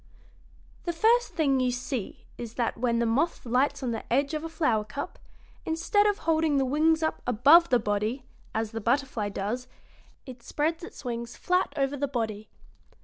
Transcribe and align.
"The 0.85 0.93
first 0.93 1.33
thing 1.35 1.59
you 1.59 1.69
see 1.69 2.25
is 2.35 2.55
that 2.55 2.75
when 2.75 2.97
the 2.97 3.05
moth 3.05 3.45
lights 3.45 3.83
on 3.83 3.91
the 3.91 4.11
edge 4.11 4.33
of 4.33 4.43
a 4.43 4.49
flower 4.49 4.83
cup, 4.83 5.19
instead 5.63 6.07
of 6.07 6.17
holding 6.25 6.57
the 6.57 6.65
wings 6.65 7.03
up 7.03 7.21
above 7.27 7.69
the 7.69 7.77
body, 7.77 8.25
as 8.51 8.71
the 8.71 8.81
butterfly 8.81 9.29
does, 9.29 9.67
it 10.25 10.41
spreads 10.41 10.83
its 10.83 11.05
wings 11.05 11.37
flat 11.37 11.71
over 11.77 11.95
the 11.95 12.07
body. 12.07 12.49